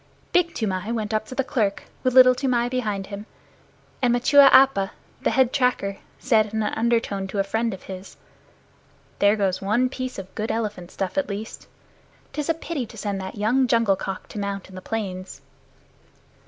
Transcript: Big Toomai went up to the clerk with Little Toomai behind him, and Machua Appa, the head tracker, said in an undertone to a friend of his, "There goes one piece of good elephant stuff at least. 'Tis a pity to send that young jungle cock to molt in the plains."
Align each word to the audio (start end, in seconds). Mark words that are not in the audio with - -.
Big 0.31 0.55
Toomai 0.55 0.91
went 0.91 1.13
up 1.13 1.27
to 1.27 1.35
the 1.35 1.43
clerk 1.43 1.83
with 2.01 2.15
Little 2.15 2.33
Toomai 2.33 2.69
behind 2.69 3.05
him, 3.05 3.27
and 4.01 4.11
Machua 4.11 4.49
Appa, 4.51 4.93
the 5.21 5.29
head 5.29 5.53
tracker, 5.53 5.97
said 6.17 6.51
in 6.55 6.63
an 6.63 6.73
undertone 6.73 7.27
to 7.27 7.37
a 7.37 7.43
friend 7.43 7.71
of 7.71 7.83
his, 7.83 8.17
"There 9.19 9.35
goes 9.35 9.61
one 9.61 9.89
piece 9.89 10.17
of 10.17 10.33
good 10.33 10.49
elephant 10.49 10.89
stuff 10.89 11.19
at 11.19 11.29
least. 11.29 11.67
'Tis 12.33 12.49
a 12.49 12.55
pity 12.55 12.87
to 12.87 12.97
send 12.97 13.21
that 13.21 13.35
young 13.37 13.67
jungle 13.67 13.95
cock 13.95 14.27
to 14.29 14.39
molt 14.39 14.69
in 14.69 14.73
the 14.73 14.81
plains." 14.81 15.41